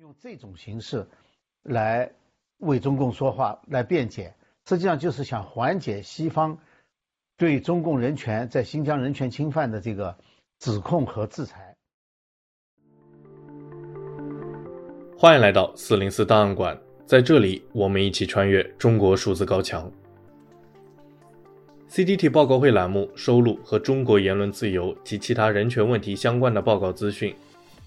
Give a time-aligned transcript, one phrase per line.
[0.00, 1.06] 用这种形式
[1.62, 2.10] 来
[2.56, 4.34] 为中共说话、来辩解，
[4.66, 6.56] 实际上就是想缓解西方
[7.36, 10.16] 对中共人权在新疆人权侵犯的这个
[10.58, 11.76] 指控和制裁。
[15.18, 19.92] 欢迎来到四零四档案馆，在这里我们一起穿越中国数字高墙。
[21.90, 27.36] CDT 报告会栏目收录和中国言论自由及其他人权问题相关的报告资讯，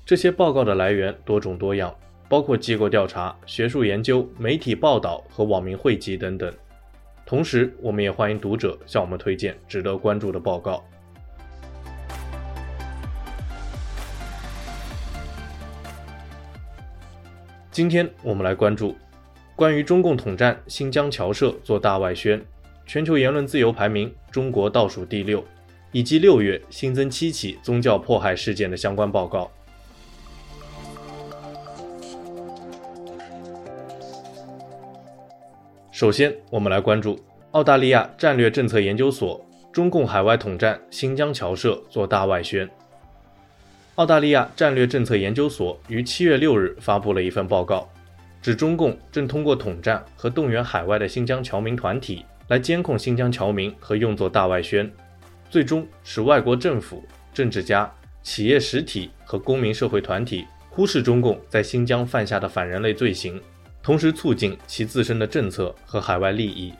[0.05, 1.95] 这些报告的来源多种多样，
[2.27, 6.53] 包括机构调查、学术研究、媒体报道和网民汇集等等。
[7.25, 10.83] 同时，我们也欢迎读者向我们推荐值得关注的报告。
[17.71, 18.93] 今天我们来关注
[19.55, 22.43] 关于中共统战新疆侨社做大外宣。
[22.85, 25.41] 全球言论自由排名，中国倒数第六，
[25.93, 29.49] 以及六月新增七起宗教迫害事件的相关报告。
[35.93, 37.19] 首先，我们来关注
[37.51, 39.39] 澳大利亚战略政策研究所
[39.71, 42.67] 中共海外统战新疆侨社做大外宣。
[43.93, 47.87] 澳大利亚战略政策研究所于七月六日发布了一份报告，
[48.41, 52.25] 指中共正通过统战和动员海外的新疆侨民团体。
[52.47, 54.91] 来监控新疆侨民和用作大外宣，
[55.51, 57.89] 最终使外国政府、政治家、
[58.23, 63.39] 企业实体和公民社会团体忽视中共在新疆犯下的反人类罪行，
[63.83, 66.73] 同时促进其自身的政策和海外利益。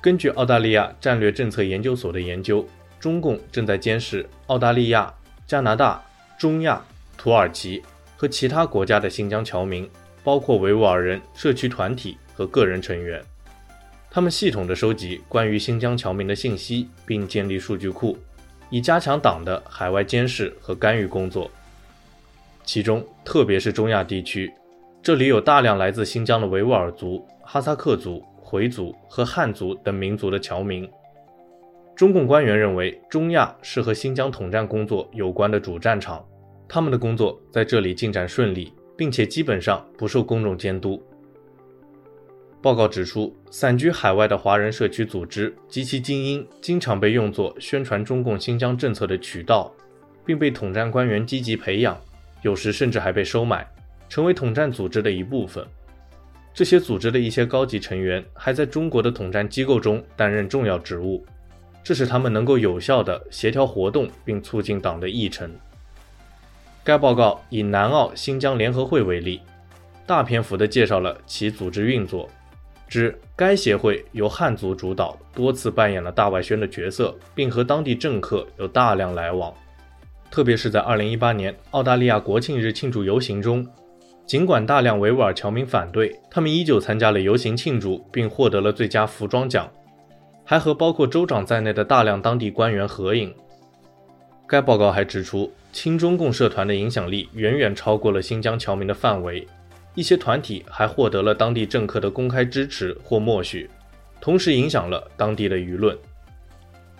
[0.00, 2.66] 根据澳大利亚战略政策研究所的研究，
[3.00, 5.12] 中共正在监视澳大利亚、
[5.44, 6.00] 加拿大、
[6.38, 6.80] 中亚、
[7.18, 7.82] 土耳其
[8.16, 9.90] 和其他国家的新疆侨民，
[10.22, 13.20] 包括维吾尔人社区团体和个人成员。
[14.08, 18.16] 他们系统地收集关于新疆侨民的信息，并建立数据库，
[18.70, 21.50] 以加强党的海外监视和干预工作。
[22.64, 24.52] 其中，特别是中亚地区，
[25.02, 30.88] 这里有大量来自新疆的维吾尔族、哈萨克族、回族和汉族等民族的侨民。
[31.96, 36.24] 中共官员认为，中亚是和新疆统战工作有关的主战场，
[36.68, 41.02] 他们的工作在这里进展顺利，并且基本上不受公众监督。
[42.62, 49.74] 报告指出，散居海外的华人社区组织及其精英经常被用作宣传中共新疆政策的渠道，
[50.24, 52.00] 并被统战官员积极培养，
[52.42, 53.68] 有时甚至还被收买，
[54.12, 55.66] 成为统战组织的一部分。
[56.52, 61.24] 这些组织的一些高级成员还在中国的统战机构中担任重要职务，
[61.82, 65.50] 这使他们能够有效地协调活动并促进党的议程。
[66.84, 69.40] 该报告以南澳新疆联合会为例，
[70.06, 72.28] 大篇幅地介绍了其组织运作。
[72.90, 79.50] 指该协会由汉族主导，多次扮演了大外宣的角色，并和当地政客有大量来往。
[80.30, 83.66] 特别是在2018年澳大利亚国庆日庆祝游行中，
[84.32, 89.70] 尽管大量维吾尔侨民反对，他们依旧参加了游行庆祝，并获得了最佳服装奖，
[90.42, 93.30] 还和包括州长在内的大量当地官员合影。
[94.48, 99.46] 该报告还指出，亲中共社团的影响力远远超过了新疆侨民的范围。
[99.94, 103.68] 一些团体还获得了当地政客的公开支持或默许，
[104.18, 105.94] 同时影响了当地的舆论。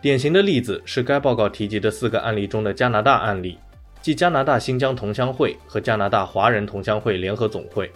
[0.03, 3.57] 典型的例子是该报告提及的四个案例中的加拿大案例，
[4.03, 7.91] 即加拿大新疆同乡会和加拿大华人同乡会联合总会。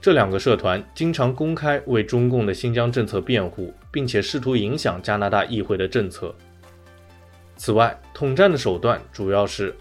[0.00, 6.34] 这两个社团经常公开为中共的新疆政策辩护，并且试图影响加拿大议会的政策。
[7.56, 9.72] 此外，统战的手段主要是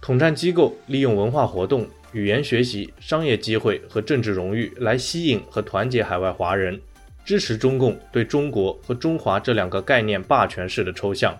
[0.00, 1.88] 统战机构利用文化活动。
[2.12, 6.78] 语言学习、商业机会和政治荣誉来吸引和团结海外华人，
[7.24, 11.34] 支持中共对中国和中华这两个概念霸权式的抽象，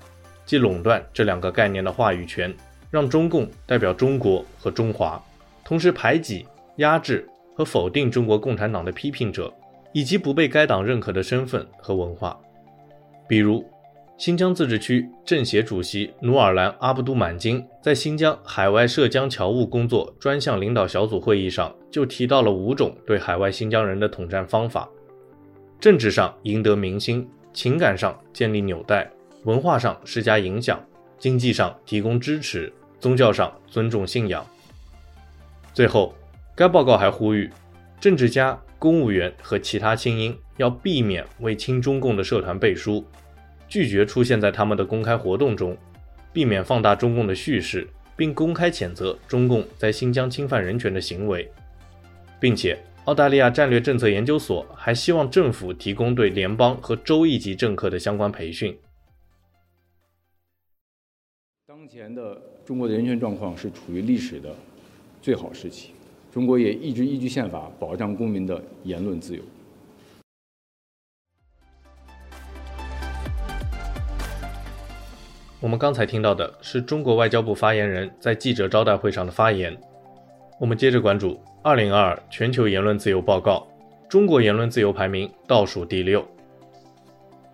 [0.47, 2.51] 即垄断这两个概念的话语权，
[2.93, 5.21] 让中共代表中国和中华，
[5.65, 9.53] 同时排挤、压制和否定中国共产党的批评者，
[9.93, 12.39] 以及不被该党认可的身份和文化，
[13.27, 13.65] 比如。
[14.19, 24.89] 新疆自治区政协主席努尔兰·阿卜杜满金在新疆海外涉疆侨务工作专项领导小组会议上就提到了五种对海外新疆人的统战方法：
[25.81, 29.11] 政治上赢得民心，情感上建立纽带，
[29.43, 30.81] 文化上施加影响，
[31.19, 32.73] 经济上提供支持，
[33.03, 34.47] 宗教上尊重信仰。
[35.75, 36.15] 最后，
[36.55, 37.51] 该报告还呼吁
[38.01, 43.05] 政治家、公务员和其他精英要避免为亲中共的社团背书。
[43.69, 45.77] 拒绝出现在他们的公开活动中，
[46.33, 51.51] 避免放大中共的叙事，并公开谴责中共在新疆侵犯人权的行为，
[52.39, 58.79] 并且，澳大利亚战略政策研究所还希望政府提供对联邦和州一级政客的相关培训。
[61.67, 64.55] 当前的中国的人权状况是处于历史的
[65.21, 65.91] 最好时期，
[66.33, 69.43] 中国也一直依据宪法保障公民的言论自由。
[75.59, 79.77] 我们刚才听到的是中国外交部发言人在记者招待会上的发言。
[80.61, 83.67] 我们接着关注二零二二全球言论自由报告，
[84.09, 86.25] 中国言论自由排名倒数第六。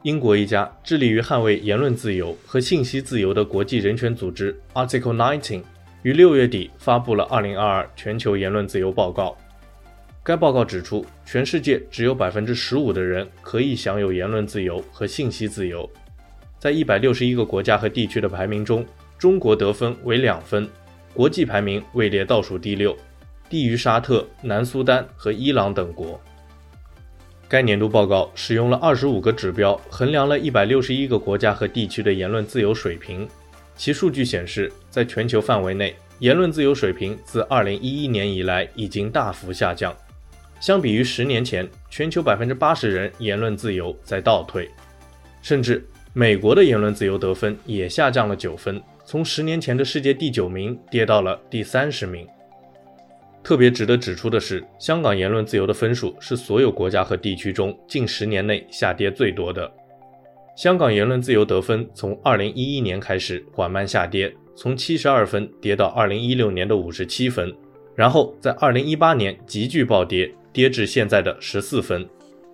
[0.02, 5.60] 英国一家致力于捍卫言论自由和信息自由的国际人权组织 Article 19
[6.02, 9.36] 于六月底发布了二零二二全球言论自由报告。
[10.22, 15.88] 该报告指出，全世界只有百分之十五的人可以享有言论自由和信息自由。
[16.60, 18.86] 在一百六十一个国家和地区的排名中，
[19.18, 20.68] 中国得分为两分，
[21.12, 22.96] 国际排名位列倒数第六，
[23.50, 26.20] 低于沙特、南苏丹和伊朗等国。
[27.48, 33.26] 该年度报告使用了二十五个指标，衡量了一百六十一个国家和地区的言论自由水平。
[33.74, 39.96] 其数据显示，在全球范围内，言论自由水平自二零一一年以来已经大幅下降。
[40.60, 44.68] 相比于十年前，全球百分之八十人言论自由在倒退，
[45.40, 45.82] 甚至。
[46.14, 52.26] 美国的言论自由得分也下降了九分，从十年前的世界第九名跌到了第三十名。
[53.42, 59.70] 特别值得指出的是，香港言论自由的分数是所有国家和地区中近十年内下跌最多的。
[60.56, 67.54] 香港言论自由得分从二零一一年开始缓慢下跌，从七十二分跌到二零一六年的五十七分，
[67.94, 72.06] 然后在二零一八年急剧暴跌，跌至现在的十四分，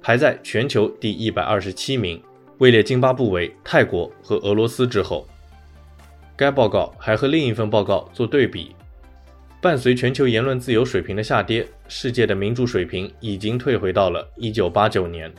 [0.03, 2.23] 排在全球第一百二十七名。
[2.59, 5.27] 位列津巴布韦、泰国和俄罗斯之后。
[6.37, 8.77] 该报告还和另一份报告做对比，
[9.65, 15.33] 伴随全球言论自由水平的下跌，世界的民主水平已经退回到了1989年。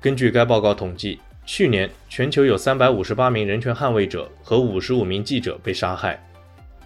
[0.00, 6.20] 根据该报告统计，去年全球有358名人权捍卫者和55名记者被杀害，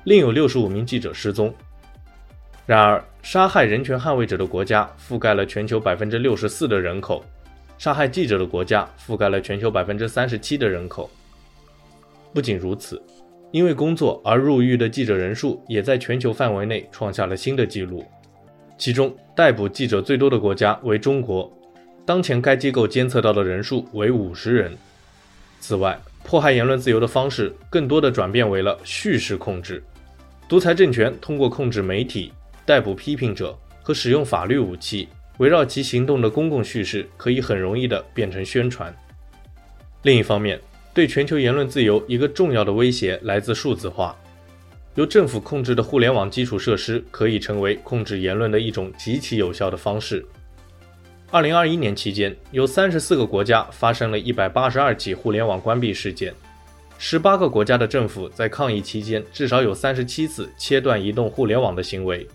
[0.04, 1.54] 另有65名记者失踪。
[2.66, 7.24] 然而，杀害人权捍卫者的国家覆盖了全球64%的人口。
[7.78, 11.10] 杀害记者的国家覆盖了全球百分之三十七的人口。
[12.34, 13.02] 不仅如此，
[13.50, 18.04] 因为工作而入狱的记者人数也在全球范围内创下了新的纪录。
[18.76, 21.50] 其中，逮捕记者最多的国家为中国，
[22.04, 24.76] 当前该机构监测到的人数为五十人。
[25.60, 29.82] 此外，迫害言论自由的方式更多的转变为了叙事控制，
[30.48, 32.32] 独裁政权通过控制媒体、
[32.64, 35.08] 逮捕批评者和使用法律武器。
[35.38, 38.94] 围绕其行动的公共叙事可以很容易的变成宣传。
[40.02, 40.58] 另一方面，
[40.96, 44.16] 对全球言论自由一个重要的威胁来自数字化。
[44.94, 50.24] 由政府控制的互联网基础设施可以成为控制言论的一种极其有效的方式。
[51.30, 56.32] 二零二一年期间，有三十四个国家发生了一百八十二起互联网关闭事件，
[56.96, 62.26] 十八个国家的政府在抗疫期间至少有三十七次切断移动互联网的行为。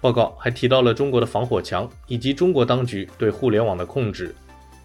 [0.00, 4.34] 报告还提到了中国的防火墙以及中国当局对互联网的控制，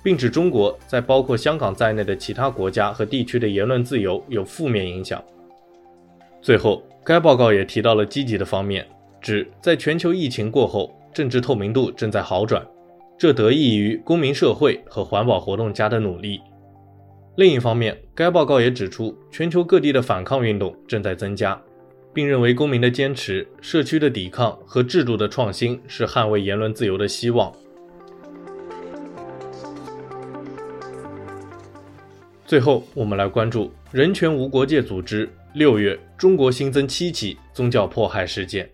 [0.04, 5.24] 并指中国在包括香港在内的其他国家和地区的言论自由有负面影响。
[6.42, 8.88] 最后，该报告也提到了积极的方面，
[9.22, 12.66] 指在全球疫情过后，政治透明度正在好转，
[13.18, 16.40] 这得益于公民社会和环保活动家的努力。
[17.36, 21.62] 另一方面，该报告也指出，全球各地的反抗运动正在增加。
[22.14, 27.50] 并认为公民的坚持、社区的抵抗和制度的创新是捍卫言论自由的希望。
[32.52, 38.70] 最后，我们来关注人权无国界组织六月中国新增七起宗教迫害事件。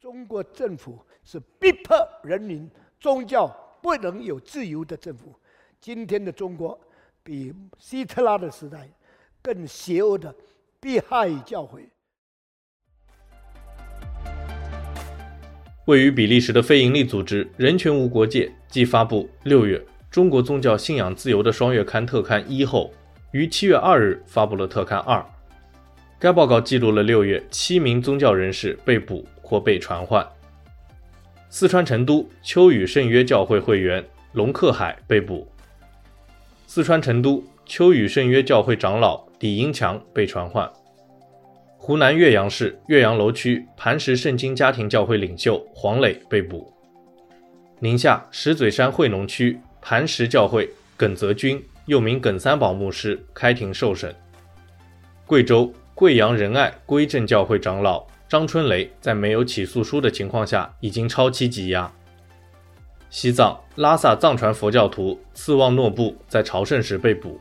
[0.00, 3.46] 中国政府是逼迫人民宗教
[3.80, 5.32] 不能有自由的政府。
[5.80, 6.76] 今天的中国
[7.22, 8.90] 比希特拉的时代
[9.40, 10.34] 更邪恶的
[10.80, 11.88] 迫害教会。
[15.84, 22.90] 位于比利时的非营利组织人权无国界即发布六月中国宗教信仰自由的双月刊特刊一后，
[23.32, 25.24] 于七月二日发布了特刊二。
[26.18, 30.26] 该报告记录了六月七名宗教人士被捕或被传唤。
[31.50, 35.46] 四川成都秋雨圣约教会会员龙克海被捕。
[36.66, 40.68] 四川成都秋雨圣约教会长老李英强被传唤。
[41.76, 46.72] 湖南岳阳市岳阳楼区磐石圣经家庭教会领袖黄磊被捕。
[47.78, 49.58] 宁夏石嘴山惠农区
[49.90, 50.68] 磐石教会
[50.98, 54.14] 耿泽军又名耿三宝牧师开庭受审。
[55.24, 61.90] 贵州贵阳仁爱归正教会长老张春雷在没有起诉书的情况下已经超期羁押。
[63.08, 67.40] 西藏拉萨藏传佛教徒次旺诺布在朝圣时被捕。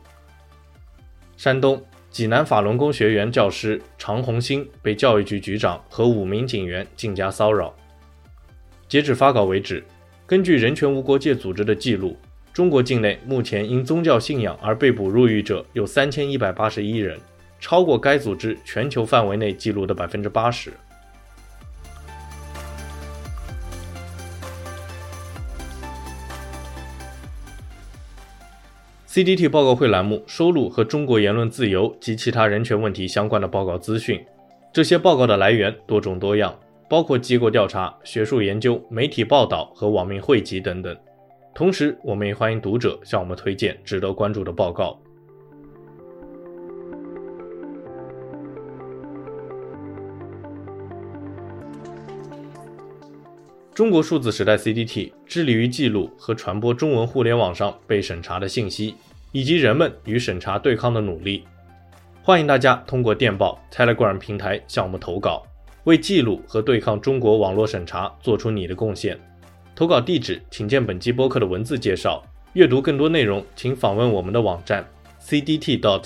[1.36, 1.84] 山东。
[2.10, 7.76] 济南法轮功学员教师常红星被教育局局长和五名警员进家骚扰。
[8.88, 9.84] 截止发稿为止，
[10.26, 12.18] 根据人权无国界组织的记录，
[12.58, 17.16] 中国境内目前因宗教信仰而被捕入狱者有三千一百八十一人，
[17.60, 20.74] 超过该组织全球范围内记录的百分之八十。
[29.08, 34.26] CDT 报告会栏目收录和中国言论自由及其他人权问题相关的报告资讯，
[34.74, 36.58] 这些报告的来源多种多样，
[36.90, 40.98] 包括机构调查、学术研究、媒体报道和网民汇集等等。
[41.58, 45.02] 同时，我们也欢迎读者向我们推荐值得关注的报告。
[53.74, 58.94] 中国数字时代 CDT 致力于记录和传播中文互联网上被审查的信息。
[59.32, 61.44] 以及人们与审查对抗的努力，
[62.24, 65.44] 欢迎大家通过电报、Telegram 平台向我们投稿，
[65.86, 69.20] 为记录和对抗中国网络审查做出你的贡献。
[69.78, 72.24] 投稿地址请见本期播客的文字介绍。
[72.54, 74.84] 阅读更多内容，请访问我们的网站
[75.24, 76.02] cdt.media。